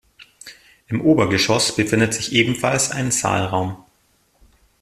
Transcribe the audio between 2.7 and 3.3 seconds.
ein